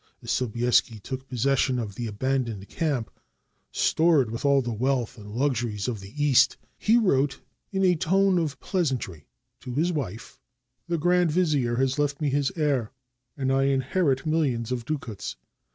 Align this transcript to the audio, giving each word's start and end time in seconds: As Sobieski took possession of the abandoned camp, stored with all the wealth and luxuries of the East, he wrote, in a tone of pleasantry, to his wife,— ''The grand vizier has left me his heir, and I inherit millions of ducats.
As 0.23 0.31
Sobieski 0.31 0.99
took 0.99 1.29
possession 1.29 1.77
of 1.77 1.93
the 1.93 2.07
abandoned 2.07 2.67
camp, 2.69 3.11
stored 3.71 4.31
with 4.31 4.43
all 4.43 4.63
the 4.63 4.73
wealth 4.73 5.15
and 5.15 5.29
luxuries 5.29 5.87
of 5.87 5.99
the 5.99 6.11
East, 6.25 6.57
he 6.75 6.97
wrote, 6.97 7.39
in 7.71 7.85
a 7.85 7.93
tone 7.95 8.39
of 8.39 8.59
pleasantry, 8.59 9.27
to 9.59 9.75
his 9.75 9.93
wife,— 9.93 10.39
''The 10.89 10.99
grand 10.99 11.29
vizier 11.29 11.75
has 11.75 11.99
left 11.99 12.19
me 12.19 12.31
his 12.31 12.51
heir, 12.55 12.91
and 13.37 13.53
I 13.53 13.65
inherit 13.65 14.25
millions 14.25 14.71
of 14.71 14.85
ducats. 14.85 15.35